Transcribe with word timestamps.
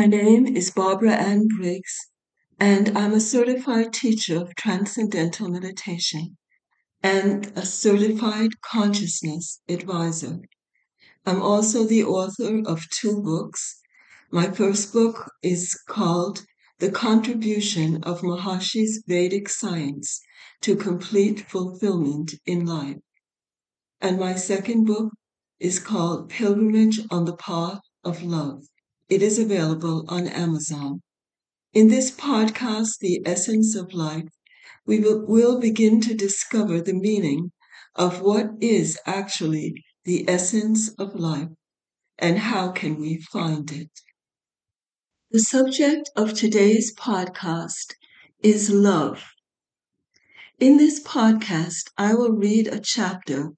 My 0.00 0.06
name 0.06 0.46
is 0.56 0.70
Barbara 0.70 1.12
Ann 1.12 1.46
Briggs, 1.46 1.94
and 2.58 2.96
I'm 2.96 3.12
a 3.12 3.20
certified 3.20 3.92
teacher 3.92 4.40
of 4.40 4.54
transcendental 4.54 5.50
meditation 5.50 6.38
and 7.02 7.52
a 7.54 7.66
certified 7.66 8.62
consciousness 8.62 9.60
advisor. 9.68 10.38
I'm 11.26 11.42
also 11.42 11.84
the 11.84 12.02
author 12.02 12.62
of 12.66 12.88
two 12.88 13.20
books. 13.20 13.78
My 14.30 14.50
first 14.50 14.94
book 14.94 15.30
is 15.42 15.78
called 15.86 16.46
The 16.78 16.90
Contribution 16.90 18.02
of 18.02 18.22
Maharishi's 18.22 19.04
Vedic 19.06 19.50
Science 19.50 20.22
to 20.62 20.76
Complete 20.76 21.40
Fulfillment 21.40 22.36
in 22.46 22.64
Life. 22.64 23.02
And 24.00 24.18
my 24.18 24.34
second 24.34 24.86
book 24.86 25.12
is 25.58 25.78
called 25.78 26.30
Pilgrimage 26.30 27.00
on 27.10 27.26
the 27.26 27.36
Path 27.36 27.82
of 28.02 28.22
Love. 28.22 28.62
It 29.10 29.22
is 29.22 29.40
available 29.40 30.04
on 30.06 30.28
Amazon. 30.28 31.02
In 31.72 31.88
this 31.88 32.12
podcast, 32.12 32.98
The 33.00 33.20
Essence 33.26 33.74
of 33.74 33.92
Life, 33.92 34.28
we 34.86 35.00
will, 35.00 35.58
begin 35.58 36.00
to 36.02 36.14
discover 36.14 36.80
the 36.80 36.94
meaning 36.94 37.50
of 37.96 38.20
what 38.20 38.50
is 38.60 39.00
actually 39.06 39.74
the 40.04 40.24
essence 40.30 40.90
of 40.90 41.16
life 41.16 41.48
and 42.20 42.38
how 42.38 42.70
can 42.70 43.00
we 43.00 43.20
find 43.32 43.72
it. 43.72 43.90
The 45.32 45.40
subject 45.40 46.08
of 46.14 46.34
today's 46.34 46.94
podcast 46.94 47.94
is 48.44 48.70
love. 48.70 49.24
In 50.60 50.76
this 50.76 51.02
podcast, 51.02 51.90
I 51.98 52.14
will 52.14 52.30
read 52.30 52.68
a 52.68 52.78
chapter 52.78 53.54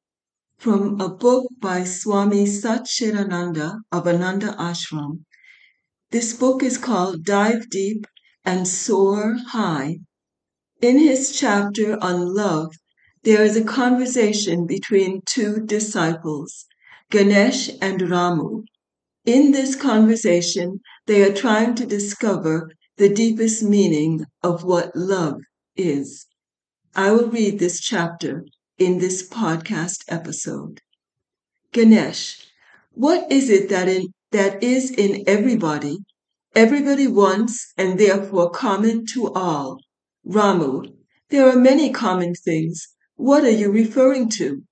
from 0.56 0.98
a 0.98 1.10
book 1.10 1.44
by 1.60 1.84
Swami 1.84 2.46
Satchidananda 2.46 3.80
of 3.92 4.08
Ananda 4.08 4.54
Ashram 4.58 5.26
this 6.12 6.34
book 6.34 6.62
is 6.62 6.76
called 6.76 7.24
Dive 7.24 7.70
Deep 7.70 8.06
and 8.44 8.68
Soar 8.68 9.34
High. 9.48 10.00
In 10.82 10.98
his 10.98 11.34
chapter 11.34 11.98
on 12.02 12.34
love, 12.34 12.74
there 13.22 13.42
is 13.42 13.56
a 13.56 13.64
conversation 13.64 14.66
between 14.66 15.22
two 15.24 15.64
disciples, 15.64 16.66
Ganesh 17.10 17.70
and 17.80 18.02
Ramu. 18.02 18.64
In 19.24 19.52
this 19.52 19.74
conversation, 19.74 20.80
they 21.06 21.22
are 21.22 21.32
trying 21.32 21.74
to 21.76 21.86
discover 21.86 22.70
the 22.98 23.08
deepest 23.08 23.62
meaning 23.62 24.26
of 24.42 24.64
what 24.64 24.94
love 24.94 25.40
is. 25.76 26.26
I 26.94 27.12
will 27.12 27.30
read 27.30 27.58
this 27.58 27.80
chapter 27.80 28.44
in 28.76 28.98
this 28.98 29.26
podcast 29.26 30.04
episode. 30.08 30.82
Ganesh, 31.72 32.48
what 32.90 33.32
is 33.32 33.48
it 33.48 33.70
that 33.70 33.88
in, 33.88 34.12
that 34.32 34.62
is 34.62 34.90
in 34.90 35.24
everybody, 35.26 35.98
everybody 36.54 37.06
wants 37.06 37.72
and 37.76 37.98
therefore 37.98 38.50
common 38.50 39.06
to 39.06 39.32
all. 39.32 39.78
Ramu, 40.26 40.94
there 41.30 41.48
are 41.48 41.56
many 41.56 41.90
common 41.90 42.34
things. 42.34 42.88
What 43.16 43.44
are 43.44 43.50
you 43.50 43.70
referring 43.70 44.28
to? 44.30 44.62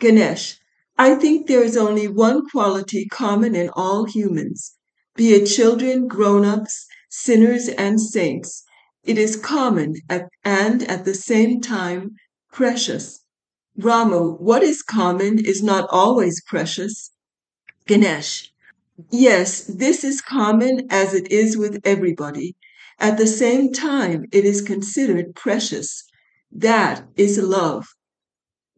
Ganesh, 0.00 0.58
I 0.96 1.14
think 1.14 1.46
there 1.46 1.62
is 1.62 1.76
only 1.76 2.08
one 2.08 2.48
quality 2.50 3.06
common 3.06 3.54
in 3.54 3.70
all 3.70 4.04
humans, 4.04 4.76
be 5.16 5.34
it 5.34 5.46
children, 5.46 6.06
grown-ups, 6.06 6.86
sinners, 7.10 7.68
and 7.68 8.00
saints. 8.00 8.64
It 9.02 9.18
is 9.18 9.36
common 9.36 9.94
at, 10.08 10.28
and 10.44 10.82
at 10.84 11.04
the 11.04 11.14
same 11.14 11.60
time 11.60 12.16
precious. 12.52 13.24
Ramu, 13.78 14.38
what 14.40 14.62
is 14.62 14.82
common 14.82 15.38
is 15.38 15.62
not 15.62 15.88
always 15.90 16.42
precious. 16.46 17.10
Ganesh, 17.86 18.52
Yes, 19.08 19.62
this 19.64 20.02
is 20.04 20.20
common 20.20 20.88
as 20.90 21.14
it 21.14 21.30
is 21.30 21.56
with 21.56 21.80
everybody. 21.84 22.56
At 22.98 23.18
the 23.18 23.26
same 23.26 23.72
time, 23.72 24.24
it 24.32 24.44
is 24.44 24.60
considered 24.62 25.36
precious. 25.36 26.04
That 26.50 27.06
is 27.16 27.38
love. 27.38 27.86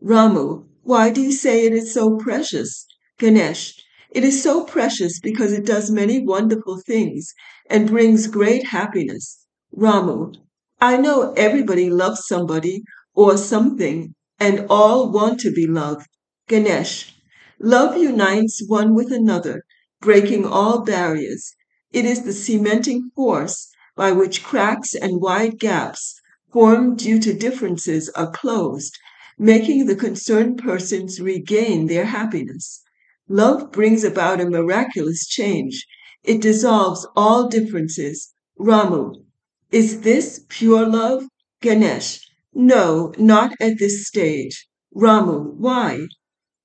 Ramu, 0.04 0.66
why 0.82 1.10
do 1.10 1.22
you 1.22 1.32
say 1.32 1.66
it 1.66 1.72
is 1.72 1.94
so 1.94 2.16
precious? 2.18 2.86
Ganesh, 3.18 3.74
it 4.10 4.24
is 4.24 4.42
so 4.42 4.64
precious 4.64 5.18
because 5.20 5.52
it 5.52 5.64
does 5.66 5.90
many 5.90 6.20
wonderful 6.24 6.80
things 6.86 7.32
and 7.70 7.88
brings 7.88 8.26
great 8.26 8.66
happiness. 8.66 9.46
Ramu, 9.76 10.34
I 10.80 10.98
know 10.98 11.32
everybody 11.38 11.88
loves 11.90 12.26
somebody 12.26 12.82
or 13.14 13.38
something 13.38 14.14
and 14.38 14.66
all 14.68 15.10
want 15.10 15.40
to 15.40 15.50
be 15.52 15.66
loved. 15.66 16.06
Ganesh, 16.48 17.14
love 17.58 17.96
unites 17.96 18.62
one 18.68 18.94
with 18.94 19.10
another 19.12 19.62
breaking 20.02 20.44
all 20.44 20.82
barriers. 20.82 21.54
It 21.92 22.04
is 22.04 22.24
the 22.24 22.32
cementing 22.32 23.10
force 23.16 23.68
by 23.96 24.12
which 24.12 24.42
cracks 24.42 24.94
and 24.94 25.22
wide 25.22 25.58
gaps 25.58 26.20
formed 26.52 26.98
due 26.98 27.18
to 27.20 27.32
differences 27.32 28.10
are 28.10 28.30
closed, 28.30 28.98
making 29.38 29.86
the 29.86 29.96
concerned 29.96 30.58
persons 30.58 31.20
regain 31.20 31.86
their 31.86 32.04
happiness. 32.04 32.82
Love 33.28 33.72
brings 33.72 34.04
about 34.04 34.40
a 34.40 34.50
miraculous 34.50 35.26
change. 35.26 35.86
It 36.24 36.40
dissolves 36.40 37.06
all 37.16 37.48
differences. 37.48 38.34
Ramu, 38.58 39.24
is 39.70 40.00
this 40.00 40.44
pure 40.48 40.84
love? 40.84 41.24
Ganesh, 41.62 42.28
no, 42.52 43.14
not 43.18 43.52
at 43.60 43.78
this 43.78 44.06
stage. 44.06 44.68
Ramu, 44.94 45.54
why? 45.54 46.08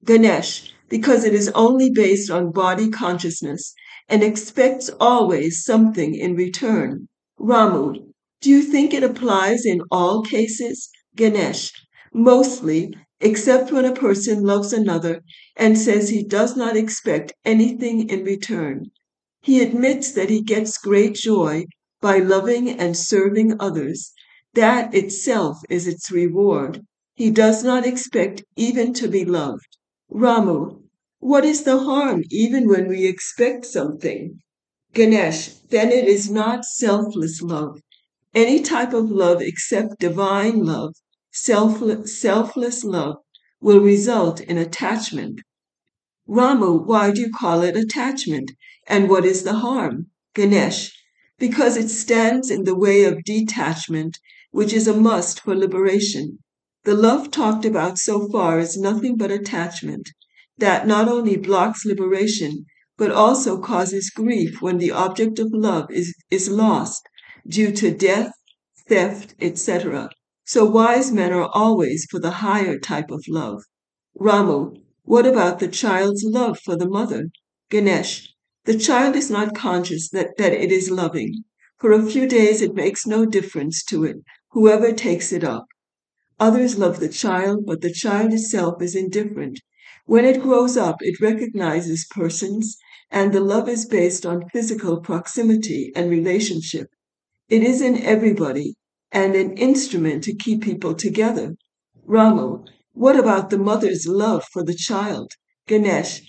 Ganesh, 0.04 0.74
because 0.90 1.24
it 1.24 1.34
is 1.34 1.50
only 1.50 1.90
based 1.90 2.30
on 2.32 2.52
body 2.52 2.90
consciousness 2.90 3.74
and 4.10 4.24
expects 4.24 4.90
always 5.00 5.64
something 5.64 6.16
in 6.16 6.36
return. 6.36 7.08
Ramu, 7.40 8.12
do 8.42 8.50
you 8.50 8.62
think 8.62 8.94
it 8.94 9.04
applies 9.04 9.66
in 9.66 9.82
all 9.92 10.22
cases? 10.22 10.90
Ganesh, 11.16 11.72
mostly, 12.14 12.94
except 13.20 13.72
when 13.72 13.86
a 13.86 13.94
person 13.94 14.44
loves 14.44 14.74
another 14.74 15.22
and 15.56 15.78
says 15.78 16.10
he 16.10 16.24
does 16.24 16.56
not 16.56 16.78
expect 16.78 17.34
anything 17.44 18.10
in 18.10 18.24
return. 18.24 18.92
He 19.42 19.62
admits 19.62 20.12
that 20.12 20.30
he 20.30 20.42
gets 20.42 20.78
great 20.78 21.16
joy 21.16 21.66
by 22.02 22.20
loving 22.20 22.70
and 22.70 22.96
serving 22.96 23.60
others. 23.60 24.12
That 24.54 24.94
itself 24.94 25.58
is 25.70 25.88
its 25.88 26.12
reward. 26.12 26.86
He 27.16 27.32
does 27.32 27.64
not 27.64 27.86
expect 27.86 28.44
even 28.56 28.94
to 28.94 29.08
be 29.08 29.26
loved. 29.26 29.77
Ramu, 30.12 30.82
what 31.20 31.44
is 31.44 31.64
the 31.64 31.80
harm 31.80 32.24
even 32.30 32.68
when 32.68 32.88
we 32.88 33.06
expect 33.06 33.66
something? 33.66 34.40
Ganesh, 34.94 35.50
then 35.70 35.92
it 35.92 36.08
is 36.08 36.30
not 36.30 36.64
selfless 36.64 37.42
love. 37.42 37.82
Any 38.34 38.62
type 38.62 38.94
of 38.94 39.12
love 39.12 39.42
except 39.42 40.00
divine 40.00 40.64
love, 40.64 40.96
selfless, 41.32 42.20
selfless 42.20 42.84
love, 42.84 43.18
will 43.60 43.80
result 43.80 44.40
in 44.40 44.58
attachment. 44.58 45.42
Ramu, 46.28 46.86
why 46.86 47.12
do 47.12 47.22
you 47.22 47.32
call 47.32 47.62
it 47.62 47.76
attachment? 47.76 48.52
And 48.88 49.10
what 49.10 49.26
is 49.26 49.44
the 49.44 49.56
harm? 49.56 50.08
Ganesh, 50.34 50.94
because 51.38 51.78
it 51.78 51.90
stands 51.90 52.50
in 52.50 52.64
the 52.64 52.76
way 52.76 53.04
of 53.04 53.24
detachment, 53.24 54.20
which 54.52 54.72
is 54.72 54.88
a 54.88 54.96
must 54.96 55.42
for 55.42 55.56
liberation. 55.56 56.40
The 56.88 56.96
love 56.96 57.32
talked 57.32 57.66
about 57.66 57.98
so 57.98 58.30
far 58.30 58.60
is 58.60 58.78
nothing 58.78 59.18
but 59.18 59.30
attachment 59.30 60.08
that 60.58 60.88
not 60.88 61.10
only 61.10 61.36
blocks 61.36 61.84
liberation, 61.84 62.64
but 62.96 63.12
also 63.12 63.60
causes 63.60 64.10
grief 64.10 64.62
when 64.62 64.78
the 64.78 64.92
object 64.92 65.38
of 65.38 65.50
love 65.52 65.92
is, 65.92 66.16
is 66.32 66.48
lost 66.48 67.04
due 67.46 67.74
to 67.74 67.92
death, 67.92 68.32
theft, 68.88 69.36
etc. 69.42 70.12
So 70.46 70.64
wise 70.64 71.12
men 71.12 71.34
are 71.34 71.50
always 71.54 72.08
for 72.10 72.22
the 72.22 72.40
higher 72.40 72.80
type 72.80 73.12
of 73.12 73.26
love. 73.28 73.64
Ramu, 74.18 74.82
what 75.04 75.28
about 75.28 75.60
the 75.60 75.68
child's 75.68 76.24
love 76.24 76.58
for 76.64 76.78
the 76.78 76.88
mother? 76.88 77.26
Ganesh, 77.70 78.34
the 78.64 78.78
child 78.78 79.18
is 79.18 79.30
not 79.30 79.54
conscious 79.54 80.10
that, 80.12 80.38
that 80.38 80.54
it 80.54 80.72
is 80.72 80.90
loving. 80.90 81.44
For 81.82 81.92
a 81.92 82.06
few 82.06 82.30
days 82.30 82.62
it 82.62 82.76
makes 82.76 83.06
no 83.06 83.26
difference 83.26 83.84
to 83.90 84.06
it, 84.06 84.24
whoever 84.52 84.94
takes 84.94 85.34
it 85.34 85.44
up. 85.44 85.66
Others 86.40 86.78
love 86.78 87.00
the 87.00 87.10
child, 87.10 87.66
but 87.66 87.82
the 87.82 87.92
child 87.92 88.32
itself 88.32 88.82
is 88.82 88.96
indifferent. 88.96 89.60
When 90.06 90.24
it 90.24 90.42
grows 90.42 90.78
up, 90.78 90.98
it 91.02 91.20
recognizes 91.20 92.06
persons, 92.12 92.78
and 93.10 93.34
the 93.34 93.40
love 93.40 93.68
is 93.68 93.86
based 93.86 94.26
on 94.26 94.48
physical 94.54 95.02
proximity 95.02 95.92
and 95.96 96.12
relationship. 96.12 96.90
It 97.50 97.64
is 97.64 97.82
in 97.82 97.98
everybody 98.02 98.76
and 99.12 99.36
an 99.36 99.54
instrument 99.58 100.24
to 100.26 100.36
keep 100.36 100.62
people 100.62 100.94
together. 100.94 101.56
Ramu, 102.08 102.68
what 102.94 103.18
about 103.18 103.50
the 103.50 103.58
mother's 103.58 104.06
love 104.06 104.44
for 104.52 104.64
the 104.64 104.76
child? 104.76 105.32
Ganesh, 105.68 106.22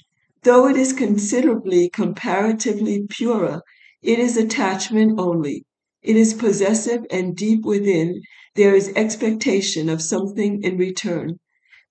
though 0.42 0.68
it 0.68 0.76
is 0.76 0.92
considerably 0.92 1.90
comparatively 1.90 3.06
purer, 3.10 3.60
it 4.02 4.18
is 4.18 4.36
attachment 4.36 5.18
only. 5.20 5.64
It 6.02 6.16
is 6.16 6.32
possessive 6.32 7.04
and 7.10 7.36
deep 7.36 7.64
within 7.64 8.22
there 8.58 8.74
is 8.74 8.92
expectation 8.96 9.88
of 9.88 10.02
something 10.02 10.60
in 10.64 10.76
return. 10.76 11.38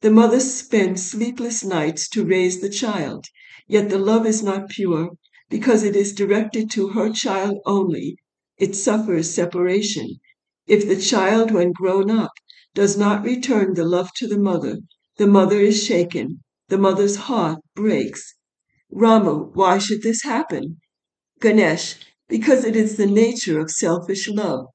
The 0.02 0.12
mother 0.12 0.42
spends 0.42 1.10
sleepless 1.10 1.64
nights 1.64 2.10
to 2.10 2.26
raise 2.26 2.60
the 2.60 2.70
child, 2.70 3.24
yet 3.70 3.90
the 3.90 3.98
love 3.98 4.26
is 4.26 4.44
not 4.44 4.68
pure. 4.68 5.12
because 5.50 5.84
it 5.84 5.96
is 5.96 6.14
directed 6.14 6.70
to 6.72 6.90
her 6.90 7.10
child 7.10 7.58
only, 7.66 8.18
it 8.58 8.76
suffers 8.76 9.30
separation. 9.30 10.20
If 10.68 10.86
the 10.86 10.98
child, 10.98 11.52
when 11.52 11.72
grown 11.72 12.12
up, 12.12 12.34
does 12.74 12.98
not 12.98 13.24
return 13.24 13.74
the 13.74 13.86
love 13.86 14.12
to 14.18 14.28
the 14.28 14.38
mother, 14.38 14.80
the 15.16 15.28
mother 15.28 15.62
is 15.62 15.82
shaken, 15.82 16.44
the 16.68 16.78
mother's 16.78 17.16
heart 17.16 17.60
breaks. 17.76 18.36
Rama, 18.92 19.36
why 19.54 19.78
should 19.78 20.02
this 20.02 20.24
happen? 20.24 20.82
Ganesh, 21.40 21.96
because 22.28 22.66
it 22.66 22.76
is 22.76 22.98
the 22.98 23.08
nature 23.08 23.58
of 23.58 23.72
selfish 23.72 24.28
love, 24.28 24.66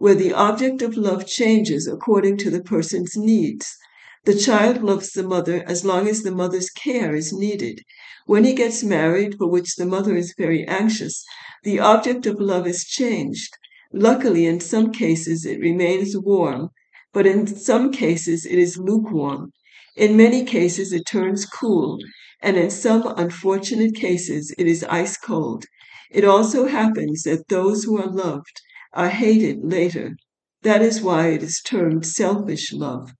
where 0.00 0.14
the 0.14 0.32
object 0.32 0.80
of 0.80 0.96
love 0.96 1.26
changes 1.26 1.86
according 1.86 2.34
to 2.34 2.48
the 2.48 2.62
person's 2.62 3.18
needs. 3.18 3.76
The 4.24 4.34
child 4.34 4.82
loves 4.82 5.10
the 5.10 5.22
mother 5.22 5.62
as 5.66 5.84
long 5.84 6.08
as 6.08 6.22
the 6.22 6.30
mother's 6.30 6.70
care 6.70 7.14
is 7.14 7.34
needed. 7.34 7.82
When 8.24 8.44
he 8.44 8.54
gets 8.54 8.82
married, 8.82 9.36
for 9.36 9.46
which 9.46 9.76
the 9.76 9.84
mother 9.84 10.16
is 10.16 10.34
very 10.38 10.66
anxious, 10.66 11.22
the 11.64 11.80
object 11.80 12.24
of 12.24 12.40
love 12.40 12.66
is 12.66 12.86
changed. 12.86 13.54
Luckily, 13.92 14.46
in 14.46 14.58
some 14.58 14.90
cases, 14.90 15.44
it 15.44 15.60
remains 15.60 16.16
warm, 16.16 16.70
but 17.12 17.26
in 17.26 17.46
some 17.46 17.92
cases, 17.92 18.46
it 18.46 18.58
is 18.58 18.78
lukewarm. 18.78 19.52
In 19.96 20.16
many 20.16 20.44
cases, 20.44 20.94
it 20.94 21.04
turns 21.04 21.44
cool, 21.44 21.98
and 22.40 22.56
in 22.56 22.70
some 22.70 23.06
unfortunate 23.18 23.94
cases, 23.94 24.54
it 24.56 24.66
is 24.66 24.82
ice 24.84 25.18
cold. 25.18 25.66
It 26.10 26.24
also 26.24 26.68
happens 26.68 27.24
that 27.24 27.48
those 27.48 27.84
who 27.84 27.98
are 28.00 28.10
loved 28.10 28.62
are 28.92 29.08
hated 29.08 29.64
later. 29.64 30.16
That 30.62 30.82
is 30.82 31.00
why 31.00 31.28
it 31.28 31.42
is 31.42 31.60
termed 31.60 32.04
selfish 32.04 32.72
love. 32.72 33.12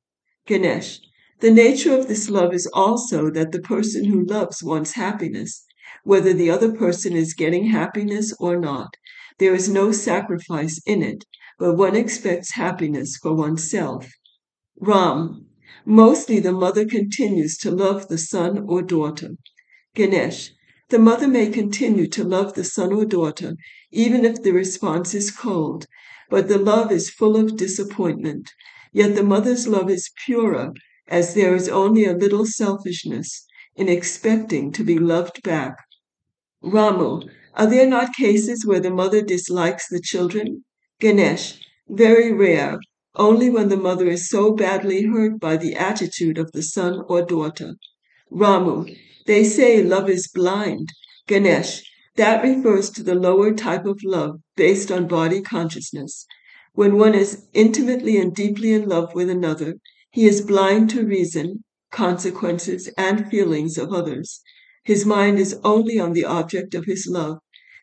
Ganesh, 0.47 1.01
the 1.41 1.51
nature 1.51 1.97
of 1.97 2.09
this 2.09 2.29
love 2.29 2.53
is 2.53 2.69
also 2.75 3.31
that 3.31 3.53
the 3.53 3.61
person 3.61 4.05
who 4.05 4.25
loves 4.25 4.63
wants 4.63 4.93
happiness, 4.93 5.65
whether 6.05 6.33
the 6.35 6.51
other 6.51 6.73
person 6.73 7.15
is 7.15 7.35
getting 7.35 7.67
happiness 7.67 8.35
or 8.39 8.59
not. 8.59 8.95
There 9.39 9.55
is 9.55 9.69
no 9.69 9.91
sacrifice 9.91 10.81
in 10.85 11.03
it, 11.03 11.25
but 11.59 11.77
one 11.77 11.97
expects 11.97 12.53
happiness 12.53 13.17
for 13.17 13.35
oneself. 13.35 14.11
Ram, 14.79 15.47
mostly 15.87 16.41
the 16.41 16.53
mother 16.53 16.85
continues 16.85 17.57
to 17.59 17.71
love 17.71 18.09
the 18.09 18.19
son 18.19 18.67
or 18.69 18.83
daughter. 18.83 19.31
Ganesh, 19.95 20.51
the 20.91 20.99
mother 20.99 21.29
may 21.29 21.49
continue 21.49 22.07
to 22.09 22.25
love 22.25 22.55
the 22.55 22.65
son 22.65 22.93
or 22.93 23.05
daughter 23.05 23.55
even 23.91 24.25
if 24.25 24.43
the 24.43 24.53
response 24.53 25.15
is 25.15 25.31
cold, 25.31 25.87
but 26.29 26.49
the 26.49 26.59
love 26.59 26.93
is 26.93 27.11
full 27.11 27.37
of 27.37 27.57
disappointment. 27.57 28.51
Yet 28.93 29.15
the 29.15 29.23
mother's 29.23 29.67
love 29.67 29.91
is 29.91 30.11
purer, 30.25 30.73
as 31.09 31.35
there 31.35 31.55
is 31.55 31.69
only 31.69 32.05
a 32.05 32.13
little 32.13 32.47
selfishness 32.47 33.47
in 33.77 33.89
expecting 33.89 34.73
to 34.73 34.85
be 34.85 34.99
loved 34.99 35.43
back. 35.43 35.77
Ramu, 36.63 37.29
are 37.55 37.67
there 37.67 37.89
not 37.89 38.15
cases 38.15 38.65
where 38.65 38.81
the 38.81 38.91
mother 38.91 39.23
dislikes 39.23 39.89
the 39.89 40.01
children? 40.01 40.65
Ganesh, 41.01 41.61
very 41.89 42.33
rare, 42.33 42.79
only 43.17 43.51
when 43.51 43.69
the 43.69 43.77
mother 43.77 44.07
is 44.07 44.29
so 44.29 44.53
badly 44.53 45.03
hurt 45.05 45.41
by 45.41 45.57
the 45.57 45.75
attitude 45.75 46.39
of 46.39 46.53
the 46.53 46.63
son 46.63 47.03
or 47.09 47.23
daughter. 47.23 47.75
Ramu, 48.31 48.97
they 49.27 49.43
say 49.43 49.83
love 49.83 50.09
is 50.09 50.29
blind. 50.29 50.91
Ganesh, 51.27 51.83
that 52.21 52.43
refers 52.43 52.91
to 52.91 53.03
the 53.03 53.15
lower 53.15 53.51
type 53.51 53.87
of 53.87 53.99
love 54.05 54.43
based 54.55 54.93
on 54.93 55.09
body 55.09 55.41
consciousness. 55.41 56.27
When 56.75 56.99
one 56.99 57.15
is 57.15 57.47
intimately 57.55 58.19
and 58.19 58.35
deeply 58.35 58.75
in 58.75 58.87
love 58.87 59.15
with 59.15 59.31
another, 59.31 59.77
he 60.11 60.27
is 60.27 60.43
blind 60.43 60.91
to 60.91 61.07
reason, 61.07 61.65
consequences, 61.91 62.91
and 62.99 63.31
feelings 63.31 63.79
of 63.79 63.95
others. 63.95 64.43
His 64.85 65.07
mind 65.07 65.39
is 65.39 65.59
only 65.65 65.99
on 65.99 66.13
the 66.13 66.27
object 66.27 66.75
of 66.75 66.85
his 66.85 67.07
love. 67.07 67.39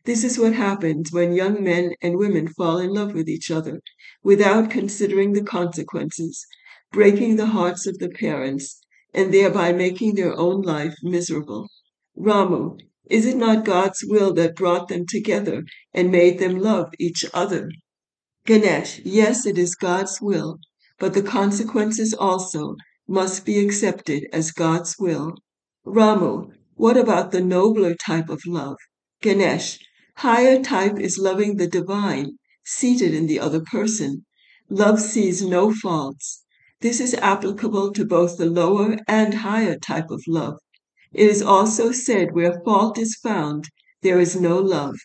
This 0.05 0.23
is 0.23 0.37
what 0.37 0.53
happens 0.53 1.11
when 1.11 1.33
young 1.33 1.63
men 1.63 1.95
and 1.99 2.19
women 2.19 2.47
fall 2.47 2.77
in 2.77 2.93
love 2.93 3.15
with 3.15 3.27
each 3.27 3.49
other 3.49 3.81
without 4.23 4.69
considering 4.69 5.33
the 5.33 5.41
consequences, 5.41 6.45
breaking 6.91 7.37
the 7.37 7.47
hearts 7.47 7.87
of 7.87 7.97
the 7.97 8.09
parents, 8.09 8.79
and 9.15 9.33
thereby 9.33 9.73
making 9.73 10.13
their 10.13 10.37
own 10.37 10.61
life 10.61 10.93
miserable. 11.01 11.67
Ramu, 12.15 12.77
is 13.09 13.25
it 13.25 13.37
not 13.37 13.65
God's 13.65 14.03
will 14.05 14.33
that 14.33 14.55
brought 14.55 14.87
them 14.87 15.05
together 15.07 15.63
and 15.93 16.11
made 16.11 16.39
them 16.39 16.57
love 16.59 16.93
each 16.99 17.25
other? 17.33 17.69
Ganesh, 18.45 19.01
yes, 19.03 19.45
it 19.45 19.57
is 19.57 19.75
God's 19.75 20.19
will, 20.21 20.59
but 20.99 21.13
the 21.13 21.21
consequences 21.21 22.13
also 22.13 22.75
must 23.07 23.45
be 23.45 23.59
accepted 23.59 24.27
as 24.33 24.51
God's 24.51 24.95
will. 24.99 25.35
Ramu, 25.85 26.51
what 26.75 26.97
about 26.97 27.31
the 27.31 27.41
nobler 27.41 27.95
type 27.95 28.29
of 28.29 28.41
love? 28.45 28.77
Ganesh, 29.21 29.79
higher 30.15 30.61
type 30.61 30.99
is 30.99 31.17
loving 31.17 31.57
the 31.57 31.67
divine, 31.67 32.37
seated 32.65 33.13
in 33.13 33.27
the 33.27 33.39
other 33.39 33.61
person. 33.61 34.25
Love 34.69 34.99
sees 34.99 35.41
no 35.41 35.73
faults. 35.73 36.43
This 36.81 36.99
is 36.99 37.13
applicable 37.15 37.93
to 37.93 38.05
both 38.05 38.37
the 38.37 38.45
lower 38.45 38.97
and 39.07 39.33
higher 39.33 39.77
type 39.77 40.11
of 40.11 40.21
love. 40.27 40.59
It 41.13 41.29
is 41.29 41.41
also 41.41 41.91
said 41.91 42.33
where 42.33 42.61
fault 42.65 42.97
is 42.97 43.15
found, 43.15 43.69
there 44.01 44.19
is 44.19 44.35
no 44.35 44.59
love. 44.59 44.97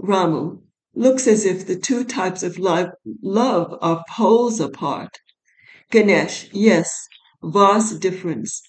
Ramu 0.00 0.62
looks 0.94 1.26
as 1.26 1.44
if 1.44 1.66
the 1.66 1.76
two 1.76 2.04
types 2.04 2.42
of 2.42 2.58
love, 2.58 2.90
love 3.22 3.76
are 3.80 4.04
poles 4.08 4.60
apart. 4.60 5.18
Ganesh, 5.90 6.48
yes, 6.52 7.06
vast 7.42 8.00
difference. 8.00 8.62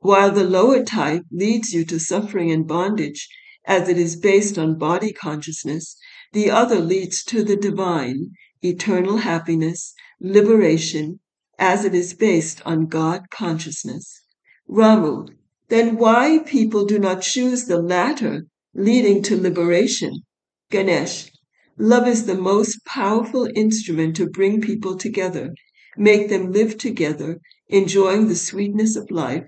While 0.00 0.30
the 0.32 0.44
lower 0.44 0.82
type 0.84 1.24
leads 1.30 1.72
you 1.72 1.84
to 1.86 1.98
suffering 1.98 2.50
and 2.50 2.66
bondage, 2.66 3.28
as 3.66 3.88
it 3.88 3.98
is 3.98 4.16
based 4.16 4.56
on 4.56 4.78
body 4.78 5.12
consciousness, 5.12 5.96
the 6.32 6.50
other 6.50 6.80
leads 6.80 7.22
to 7.24 7.44
the 7.44 7.56
divine, 7.56 8.32
eternal 8.62 9.18
happiness, 9.18 9.92
liberation, 10.20 11.20
as 11.58 11.84
it 11.84 11.94
is 11.94 12.14
based 12.14 12.62
on 12.64 12.86
God 12.86 13.30
consciousness. 13.30 14.22
Ramu, 14.70 15.28
then 15.68 15.96
why 15.96 16.38
people 16.46 16.86
do 16.86 16.98
not 16.98 17.20
choose 17.20 17.66
the 17.66 17.80
latter, 17.80 18.46
leading 18.74 19.22
to 19.22 19.40
liberation? 19.40 20.22
Ganesh, 20.70 21.30
love 21.76 22.08
is 22.08 22.24
the 22.24 22.34
most 22.34 22.84
powerful 22.86 23.48
instrument 23.54 24.16
to 24.16 24.26
bring 24.26 24.60
people 24.62 24.96
together, 24.96 25.54
make 25.96 26.28
them 26.28 26.52
live 26.52 26.78
together, 26.78 27.38
enjoying 27.68 28.28
the 28.28 28.36
sweetness 28.36 28.96
of 28.96 29.10
life, 29.10 29.44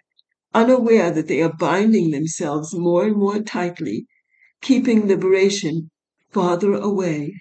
unaware 0.52 1.10
that 1.10 1.26
they 1.26 1.40
are 1.40 1.56
binding 1.58 2.10
themselves 2.10 2.74
more 2.74 3.06
and 3.06 3.16
more 3.16 3.40
tightly, 3.40 4.04
keeping 4.60 5.06
liberation 5.06 5.90
farther 6.30 6.74
away. 6.74 7.34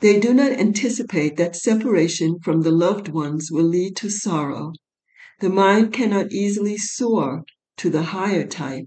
They 0.00 0.18
do 0.18 0.32
not 0.32 0.52
anticipate 0.52 1.36
that 1.36 1.56
separation 1.56 2.38
from 2.40 2.62
the 2.62 2.72
loved 2.72 3.08
ones 3.08 3.50
will 3.50 3.64
lead 3.64 3.96
to 3.96 4.08
sorrow. 4.08 4.72
The 5.40 5.50
mind 5.50 5.92
cannot 5.92 6.32
easily 6.32 6.78
soar 6.78 7.44
to 7.76 7.90
the 7.90 8.02
higher 8.02 8.46
type. 8.46 8.86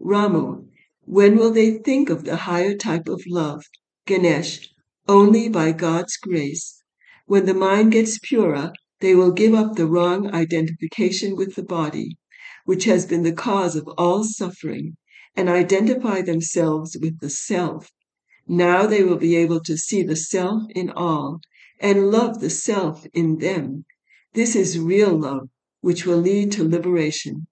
Ramu, 0.00 0.66
when 1.04 1.36
will 1.36 1.50
they 1.50 1.78
think 1.78 2.10
of 2.10 2.24
the 2.24 2.36
higher 2.36 2.76
type 2.76 3.08
of 3.08 3.22
love? 3.26 3.64
Ganesh, 4.06 4.68
only 5.08 5.48
by 5.48 5.72
God's 5.72 6.16
grace. 6.16 6.82
When 7.26 7.46
the 7.46 7.54
mind 7.54 7.92
gets 7.92 8.18
purer, 8.18 8.72
they 9.00 9.14
will 9.14 9.32
give 9.32 9.54
up 9.54 9.76
the 9.76 9.86
wrong 9.86 10.32
identification 10.32 11.36
with 11.36 11.54
the 11.54 11.62
body, 11.62 12.16
which 12.64 12.84
has 12.84 13.04
been 13.04 13.22
the 13.22 13.32
cause 13.32 13.76
of 13.76 13.88
all 13.98 14.24
suffering, 14.24 14.96
and 15.34 15.48
identify 15.48 16.22
themselves 16.22 16.96
with 17.00 17.18
the 17.20 17.30
self. 17.30 17.90
Now 18.46 18.86
they 18.86 19.02
will 19.02 19.16
be 19.16 19.36
able 19.36 19.60
to 19.60 19.76
see 19.76 20.02
the 20.02 20.16
self 20.16 20.62
in 20.70 20.90
all 20.90 21.40
and 21.80 22.10
love 22.10 22.40
the 22.40 22.50
self 22.50 23.06
in 23.12 23.38
them. 23.38 23.84
This 24.34 24.54
is 24.54 24.78
real 24.78 25.18
love, 25.18 25.48
which 25.80 26.06
will 26.06 26.18
lead 26.18 26.52
to 26.52 26.68
liberation. 26.68 27.46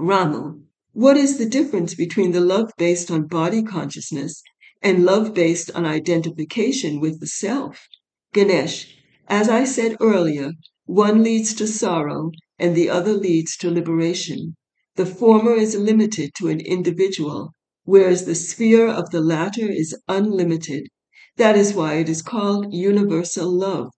Ramu, 0.00 0.62
what 0.94 1.18
is 1.18 1.36
the 1.36 1.44
difference 1.44 1.94
between 1.94 2.32
the 2.32 2.40
love 2.40 2.72
based 2.78 3.10
on 3.10 3.26
body 3.26 3.62
consciousness 3.62 4.42
and 4.80 5.04
love 5.04 5.34
based 5.34 5.70
on 5.72 5.84
identification 5.84 7.00
with 7.00 7.20
the 7.20 7.26
self? 7.26 7.86
Ganesh, 8.32 8.96
as 9.28 9.50
I 9.50 9.64
said 9.64 9.98
earlier, 10.00 10.52
one 10.86 11.22
leads 11.22 11.52
to 11.56 11.66
sorrow 11.66 12.30
and 12.58 12.74
the 12.74 12.88
other 12.88 13.12
leads 13.12 13.58
to 13.58 13.70
liberation. 13.70 14.56
The 14.96 15.04
former 15.04 15.52
is 15.52 15.76
limited 15.76 16.30
to 16.38 16.48
an 16.48 16.60
individual, 16.60 17.52
whereas 17.84 18.24
the 18.24 18.34
sphere 18.34 18.88
of 18.88 19.10
the 19.10 19.20
latter 19.20 19.68
is 19.70 19.94
unlimited. 20.08 20.88
That 21.36 21.58
is 21.58 21.74
why 21.74 21.96
it 21.96 22.08
is 22.08 22.22
called 22.22 22.72
universal 22.72 23.50
love. 23.50 23.90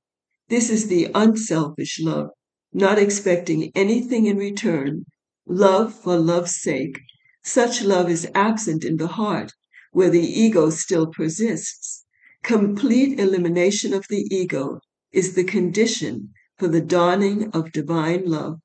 This 0.49 0.69
is 0.69 0.89
the 0.89 1.13
unselfish 1.15 2.01
love, 2.03 2.31
not 2.73 2.99
expecting 2.99 3.71
anything 3.77 4.27
in 4.27 4.37
return 4.37 5.05
love 5.47 5.93
for 5.93 6.17
love's 6.17 6.61
sake. 6.61 7.01
Such 7.43 7.83
love 7.83 8.09
is 8.09 8.29
absent 8.35 8.85
in 8.85 8.97
the 8.97 9.09
heart, 9.09 9.53
where 9.91 10.11
the 10.11 10.21
ego 10.21 10.71
still 10.71 11.09
persists. 11.09 12.05
Complete 12.43 13.19
elimination 13.19 13.93
of 13.93 14.07
the 14.09 14.27
ego 14.31 14.81
is 15.13 15.35
the 15.35 15.45
condition 15.45 16.33
for 16.59 16.69
the 16.69 16.81
dawning 16.81 17.51
of 17.51 17.73
divine 17.73 18.25
love. 18.27 18.61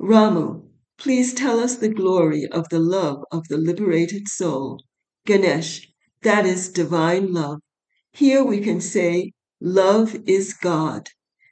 Ramu, 0.00 0.64
please 0.98 1.32
tell 1.32 1.60
us 1.60 1.76
the 1.76 1.88
glory 1.88 2.46
of 2.46 2.68
the 2.68 2.78
love 2.78 3.22
of 3.30 3.46
the 3.48 3.56
liberated 3.56 4.28
soul. 4.28 4.82
Ganesh, 5.26 5.92
That 6.22 6.44
is 6.44 6.68
divine 6.68 7.32
love. 7.32 7.60
Here 8.12 8.42
we 8.44 8.60
can 8.60 8.80
say, 8.80 9.32
love 9.60 10.16
is 10.26 10.54
God. 10.54 11.10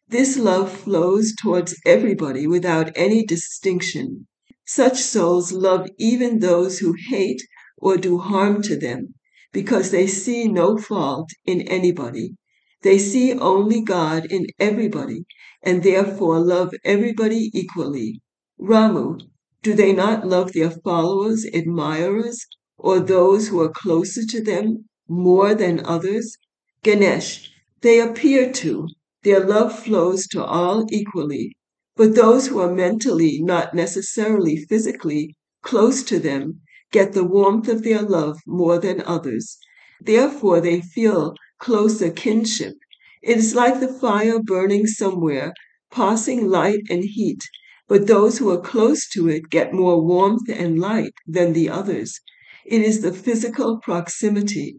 This 0.09 0.37
love 0.37 0.71
flows 0.71 1.35
towards 1.35 1.81
everybody 1.87 2.47
without 2.47 2.91
any 2.97 3.25
distinction. 3.25 4.27
Such 4.67 5.03
souls 5.03 5.53
love 5.53 5.89
even 5.99 6.39
those 6.39 6.79
who 6.79 6.95
hate 7.09 7.43
or 7.77 7.97
do 7.99 8.19
harm 8.19 8.63
to 8.63 8.77
them 8.77 9.15
because 9.53 9.91
they 9.91 10.07
see 10.07 10.49
no 10.49 10.79
fault 10.79 11.31
in 11.45 11.61
anybody. 11.63 12.37
They 12.83 12.99
see 12.99 13.33
only 13.33 13.83
God 13.83 14.27
in 14.33 14.47
everybody 14.59 15.27
and 15.63 15.83
therefore 15.83 16.41
love 16.41 16.73
everybody 16.85 17.51
equally. 17.53 18.21
Ramu, 18.59 19.21
do 19.63 19.75
they 19.75 19.93
not 19.93 20.27
love 20.27 20.53
their 20.53 20.71
followers, 20.71 21.45
admirers, 21.53 22.47
or 22.79 23.01
those 23.01 23.49
who 23.49 23.61
are 23.61 23.69
closer 23.71 24.25
to 24.27 24.43
them 24.43 24.89
more 25.09 25.55
than 25.55 25.85
others? 25.85 26.37
Ganesh, 26.83 27.51
they 27.81 28.01
appear 28.01 28.53
to. 28.53 28.89
Their 29.23 29.41
love 29.41 29.79
flows 29.79 30.27
to 30.29 30.45
all 30.45 30.87
equally. 30.91 31.57
But 31.97 32.17
those 32.17 32.49
who 32.49 32.59
are 32.59 32.75
mentally, 32.75 33.41
not 33.41 33.73
necessarily 33.73 34.57
physically, 34.57 35.37
close 35.63 36.03
to 36.05 36.19
them 36.19 36.61
get 36.91 37.13
the 37.13 37.23
warmth 37.23 37.69
of 37.69 37.85
their 37.85 38.03
love 38.03 38.41
more 38.47 38.79
than 38.81 39.01
others. 39.03 39.59
Therefore, 40.01 40.61
they 40.61 40.81
feel 40.81 41.35
closer 41.61 42.11
kinship. 42.11 42.75
It 43.23 43.39
is 43.39 43.55
like 43.55 43.79
the 43.79 43.87
fire 43.87 44.41
burning 44.43 44.89
somewhere, 44.89 45.55
passing 45.93 46.49
light 46.49 46.81
and 46.91 47.05
heat, 47.05 47.43
but 47.87 48.09
those 48.09 48.39
who 48.39 48.51
are 48.51 48.61
close 48.61 49.09
to 49.11 49.29
it 49.29 49.49
get 49.49 49.73
more 49.73 50.05
warmth 50.05 50.49
and 50.49 50.81
light 50.81 51.15
than 51.29 51.53
the 51.53 51.69
others. 51.69 52.21
It 52.67 52.83
is 52.83 53.03
the 53.03 53.13
physical 53.13 53.79
proximity. 53.79 54.79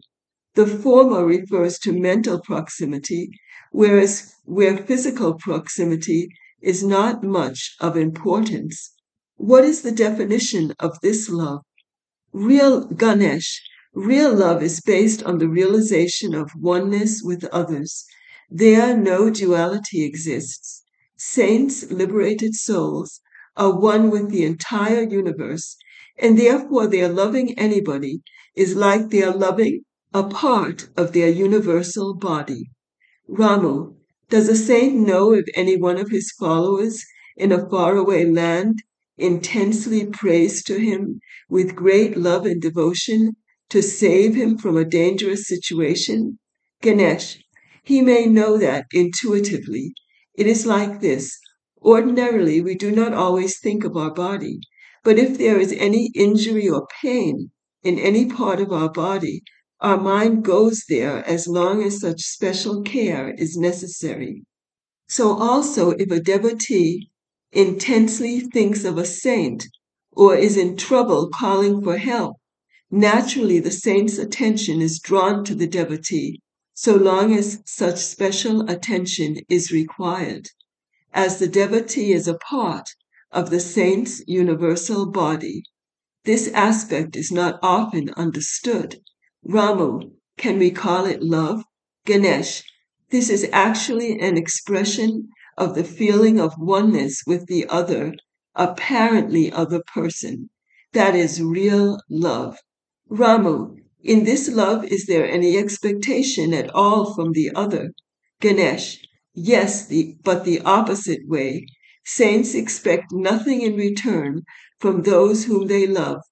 The 0.54 0.66
former 0.66 1.24
refers 1.24 1.78
to 1.80 1.98
mental 1.98 2.40
proximity, 2.42 3.30
whereas 3.72 4.34
where 4.44 4.76
physical 4.76 5.34
proximity 5.34 6.28
is 6.66 6.82
not 6.82 7.22
much 7.22 7.76
of 7.78 7.96
importance. 7.96 8.92
What 9.36 9.64
is 9.64 9.82
the 9.82 9.92
definition 9.92 10.74
of 10.80 10.98
this 11.00 11.30
love? 11.30 11.62
Real 12.32 12.86
Ganesh, 12.86 13.62
real 13.94 14.34
love 14.34 14.64
is 14.64 14.80
based 14.80 15.22
on 15.22 15.38
the 15.38 15.48
realization 15.48 16.34
of 16.34 16.50
oneness 16.58 17.22
with 17.22 17.44
others. 17.52 18.04
There 18.50 18.96
no 18.96 19.30
duality 19.30 20.04
exists. 20.04 20.82
Saints, 21.16 21.88
liberated 21.88 22.56
souls, 22.56 23.20
are 23.56 23.78
one 23.78 24.10
with 24.10 24.30
the 24.30 24.44
entire 24.44 25.02
universe, 25.02 25.76
and 26.18 26.36
therefore 26.36 26.88
their 26.88 27.08
loving 27.08 27.56
anybody 27.56 28.22
is 28.56 28.74
like 28.74 29.10
their 29.10 29.30
loving 29.30 29.82
a 30.12 30.24
part 30.24 30.88
of 30.96 31.12
their 31.12 31.28
universal 31.28 32.12
body. 32.14 32.70
Ramu, 33.30 33.94
does 34.28 34.48
a 34.48 34.56
saint 34.56 34.94
know 34.94 35.32
if 35.32 35.44
any 35.54 35.76
one 35.76 35.98
of 35.98 36.10
his 36.10 36.32
followers 36.32 37.04
in 37.36 37.52
a 37.52 37.68
faraway 37.70 38.24
land 38.24 38.82
intensely 39.16 40.04
prays 40.04 40.62
to 40.64 40.78
him 40.78 41.20
with 41.48 41.76
great 41.76 42.16
love 42.16 42.44
and 42.44 42.60
devotion 42.60 43.36
to 43.68 43.82
save 43.82 44.34
him 44.34 44.58
from 44.58 44.76
a 44.76 44.84
dangerous 44.84 45.46
situation? 45.46 46.38
Ganesh, 46.82 47.38
he 47.82 48.02
may 48.02 48.26
know 48.26 48.58
that 48.58 48.86
intuitively 48.92 49.94
it 50.34 50.46
is 50.46 50.66
like 50.66 51.00
this. 51.00 51.38
Ordinarily, 51.80 52.60
we 52.60 52.74
do 52.74 52.90
not 52.90 53.14
always 53.14 53.60
think 53.60 53.84
of 53.84 53.96
our 53.96 54.12
body, 54.12 54.58
but 55.04 55.18
if 55.18 55.38
there 55.38 55.60
is 55.60 55.72
any 55.72 56.10
injury 56.16 56.68
or 56.68 56.88
pain 57.00 57.52
in 57.84 57.98
any 57.98 58.26
part 58.26 58.60
of 58.60 58.72
our 58.72 58.90
body, 58.90 59.42
our 59.80 59.98
mind 59.98 60.44
goes 60.44 60.84
there 60.88 61.24
as 61.24 61.46
long 61.46 61.82
as 61.82 62.00
such 62.00 62.20
special 62.20 62.82
care 62.82 63.30
is 63.34 63.56
necessary. 63.56 64.44
So, 65.08 65.36
also, 65.36 65.90
if 65.90 66.10
a 66.10 66.20
devotee 66.20 67.10
intensely 67.52 68.40
thinks 68.40 68.84
of 68.84 68.98
a 68.98 69.04
saint 69.04 69.66
or 70.12 70.34
is 70.34 70.56
in 70.56 70.76
trouble 70.76 71.28
calling 71.28 71.82
for 71.82 71.98
help, 71.98 72.36
naturally 72.90 73.60
the 73.60 73.70
saint's 73.70 74.18
attention 74.18 74.80
is 74.80 74.98
drawn 74.98 75.44
to 75.44 75.54
the 75.54 75.66
devotee 75.66 76.40
so 76.78 76.94
long 76.94 77.34
as 77.34 77.62
such 77.64 77.96
special 77.96 78.68
attention 78.68 79.38
is 79.48 79.72
required, 79.72 80.50
as 81.14 81.38
the 81.38 81.48
devotee 81.48 82.12
is 82.12 82.28
a 82.28 82.36
part 82.36 82.90
of 83.32 83.48
the 83.48 83.60
saint's 83.60 84.22
universal 84.26 85.06
body. 85.06 85.62
This 86.24 86.48
aspect 86.48 87.16
is 87.16 87.32
not 87.32 87.58
often 87.62 88.10
understood. 88.10 89.00
Ramu, 89.48 90.10
can 90.36 90.58
we 90.58 90.72
call 90.72 91.06
it 91.06 91.22
love? 91.22 91.62
Ganesh, 92.04 92.64
this 93.10 93.30
is 93.30 93.48
actually 93.52 94.18
an 94.18 94.36
expression 94.36 95.28
of 95.56 95.76
the 95.76 95.84
feeling 95.84 96.40
of 96.40 96.58
oneness 96.58 97.22
with 97.28 97.46
the 97.46 97.64
other, 97.68 98.12
apparently 98.56 99.52
other 99.52 99.84
person. 99.94 100.50
That 100.94 101.14
is 101.14 101.40
real 101.40 102.00
love. 102.10 102.58
Ramu, 103.08 103.76
in 104.02 104.24
this 104.24 104.48
love, 104.48 104.84
is 104.84 105.06
there 105.06 105.30
any 105.30 105.56
expectation 105.56 106.52
at 106.52 106.68
all 106.74 107.14
from 107.14 107.30
the 107.30 107.52
other? 107.54 107.92
Ganesh, 108.40 108.98
yes, 109.32 109.86
the, 109.86 110.16
but 110.24 110.44
the 110.44 110.60
opposite 110.62 111.20
way. 111.28 111.66
Saints 112.04 112.52
expect 112.56 113.12
nothing 113.12 113.62
in 113.62 113.76
return 113.76 114.42
from 114.80 115.02
those 115.02 115.44
whom 115.44 115.68
they 115.68 115.86
love, 115.86 116.22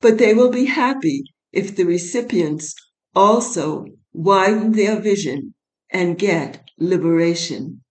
but 0.00 0.18
they 0.18 0.34
will 0.34 0.50
be 0.50 0.66
happy 0.66 1.24
if 1.52 1.76
the 1.76 1.84
recipients 1.84 2.74
also 3.14 3.86
widen 4.12 4.72
their 4.72 5.00
vision 5.00 5.54
and 5.90 6.18
get 6.18 6.62
liberation. 6.78 7.82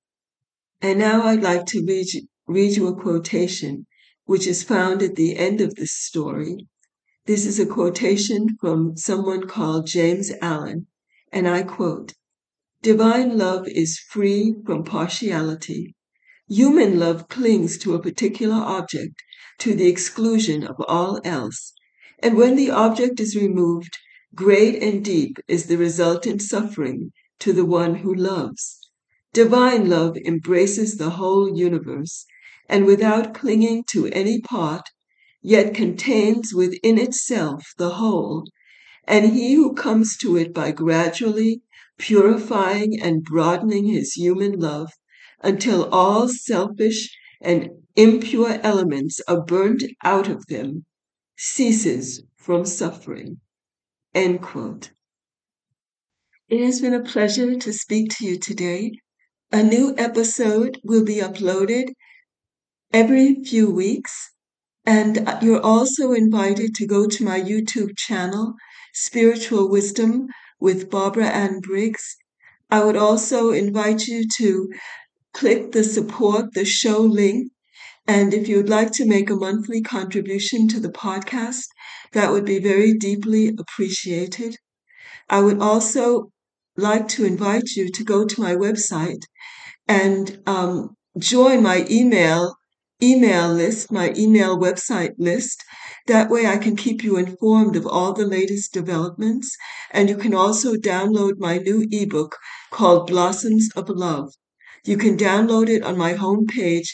And 0.81 0.99
now 0.99 1.23
I'd 1.23 1.43
like 1.43 1.65
to 1.67 1.85
read, 1.85 2.07
read 2.47 2.75
you 2.77 2.87
a 2.87 2.95
quotation 2.95 3.85
which 4.25 4.47
is 4.47 4.63
found 4.63 5.01
at 5.01 5.15
the 5.15 5.37
end 5.37 5.61
of 5.61 5.75
this 5.75 5.91
story 5.91 6.67
this 7.29 7.45
is 7.45 7.59
a 7.59 7.65
quotation 7.67 8.57
from 8.59 8.97
someone 8.97 9.45
called 9.45 9.85
James 9.85 10.31
Allen, 10.41 10.87
and 11.31 11.47
I 11.47 11.61
quote 11.61 12.15
Divine 12.81 13.37
love 13.37 13.67
is 13.67 13.99
free 13.99 14.55
from 14.65 14.83
partiality. 14.83 15.93
Human 16.47 16.97
love 16.97 17.27
clings 17.27 17.77
to 17.83 17.93
a 17.93 18.01
particular 18.01 18.55
object 18.55 19.21
to 19.59 19.75
the 19.75 19.85
exclusion 19.85 20.63
of 20.63 20.77
all 20.87 21.21
else, 21.23 21.73
and 22.21 22.35
when 22.37 22.55
the 22.55 22.69
object 22.69 23.19
is 23.19 23.35
removed, 23.35 23.97
great 24.35 24.81
and 24.83 25.03
deep 25.05 25.37
is 25.47 25.65
the 25.65 25.77
resultant 25.77 26.41
suffering 26.41 27.11
to 27.39 27.53
the 27.53 27.65
one 27.65 27.95
who 27.95 28.13
loves. 28.13 28.79
Divine 29.33 29.89
love 29.89 30.17
embraces 30.25 30.97
the 30.97 31.11
whole 31.11 31.57
universe, 31.57 32.25
and 32.67 32.85
without 32.85 33.33
clinging 33.33 33.83
to 33.91 34.07
any 34.07 34.41
part, 34.41 34.89
yet 35.41 35.73
contains 35.73 36.53
within 36.53 36.97
itself 36.97 37.73
the 37.77 37.91
whole, 37.91 38.45
and 39.07 39.33
he 39.33 39.53
who 39.53 39.73
comes 39.73 40.17
to 40.17 40.35
it 40.35 40.53
by 40.53 40.71
gradually 40.71 41.61
purifying 41.97 42.99
and 43.01 43.23
broadening 43.23 43.85
his 43.85 44.13
human 44.13 44.59
love 44.59 44.91
until 45.41 45.85
all 45.85 46.27
selfish 46.27 47.15
and 47.41 47.69
impure 47.95 48.59
elements 48.61 49.21
are 49.27 49.43
burned 49.45 49.83
out 50.03 50.27
of 50.27 50.45
them, 50.47 50.85
ceases 51.41 52.21
from 52.35 52.65
suffering. 52.65 53.39
End 54.13 54.41
quote. 54.41 54.91
It 56.49 56.65
has 56.65 56.81
been 56.81 56.93
a 56.93 57.03
pleasure 57.03 57.55
to 57.55 57.71
speak 57.71 58.17
to 58.17 58.25
you 58.25 58.37
today. 58.37 58.91
A 59.49 59.63
new 59.63 59.95
episode 59.97 60.81
will 60.83 61.05
be 61.05 61.21
uploaded 61.21 61.93
every 62.91 63.35
few 63.45 63.71
weeks 63.71 64.31
and 64.85 65.25
you're 65.41 65.61
also 65.61 66.11
invited 66.11 66.75
to 66.75 66.85
go 66.85 67.07
to 67.07 67.23
my 67.23 67.39
YouTube 67.39 67.97
channel, 67.97 68.55
Spiritual 68.93 69.69
Wisdom 69.69 70.27
with 70.59 70.89
Barbara 70.89 71.27
Ann 71.27 71.61
Briggs. 71.61 72.17
I 72.69 72.83
would 72.83 72.97
also 72.97 73.51
invite 73.51 74.07
you 74.07 74.25
to 74.39 74.69
click 75.33 75.71
the 75.71 75.85
support 75.85 76.53
the 76.53 76.65
show 76.65 76.99
link. 76.99 77.51
And 78.09 78.33
if 78.33 78.47
you'd 78.47 78.69
like 78.69 78.91
to 78.93 79.05
make 79.05 79.29
a 79.29 79.35
monthly 79.35 79.83
contribution 79.83 80.67
to 80.69 80.79
the 80.79 80.89
podcast, 80.89 81.67
that 82.13 82.31
would 82.31 82.43
be 82.43 82.57
very 82.57 82.95
deeply 82.95 83.49
appreciated. 83.49 84.57
I 85.29 85.41
would 85.41 85.61
also 85.61 86.31
like 86.75 87.07
to 87.09 87.23
invite 87.23 87.75
you 87.75 87.91
to 87.91 88.03
go 88.03 88.25
to 88.25 88.41
my 88.41 88.55
website 88.55 89.21
and 89.87 90.41
um, 90.47 90.95
join 91.19 91.61
my 91.61 91.85
email 91.87 92.55
email 92.99 93.47
list, 93.53 93.91
my 93.91 94.11
email 94.17 94.57
website 94.57 95.13
list. 95.19 95.63
That 96.07 96.31
way 96.31 96.47
I 96.47 96.57
can 96.57 96.75
keep 96.75 97.03
you 97.03 97.15
informed 97.15 97.75
of 97.75 97.85
all 97.85 98.13
the 98.13 98.25
latest 98.25 98.73
developments. 98.73 99.55
And 99.91 100.09
you 100.09 100.17
can 100.17 100.33
also 100.33 100.73
download 100.73 101.33
my 101.37 101.57
new 101.57 101.87
ebook 101.91 102.37
called 102.71 103.05
Blossoms 103.05 103.69
of 103.75 103.87
Love. 103.87 104.33
You 104.83 104.97
can 104.97 105.15
download 105.15 105.69
it 105.69 105.83
on 105.83 105.95
my 105.95 106.15
homepage 106.15 106.89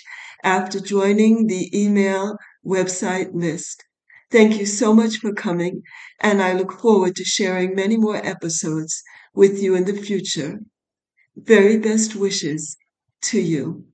after 0.45 0.79
joining 0.79 1.47
the 1.47 1.69
email 1.77 2.37
website 2.65 3.33
list. 3.33 3.83
Thank 4.31 4.57
you 4.59 4.65
so 4.67 4.93
much 4.93 5.17
for 5.17 5.33
coming, 5.33 5.83
and 6.21 6.41
I 6.41 6.53
look 6.53 6.73
forward 6.79 7.17
to 7.17 7.25
sharing 7.25 7.75
many 7.75 7.97
more 7.97 8.17
episodes 8.17 9.03
with 9.33 9.61
you 9.61 9.75
in 9.75 9.85
the 9.85 9.93
future. 9.95 10.61
Very 11.37 11.77
best 11.77 12.15
wishes 12.15 12.77
to 13.23 13.39
you. 13.41 13.85